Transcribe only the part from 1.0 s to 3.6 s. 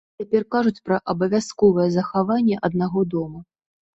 абавязковае захаванне аднаго дома.